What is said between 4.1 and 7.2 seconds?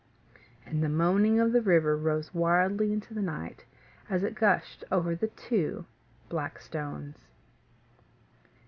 it gushed over the Two Black Stones.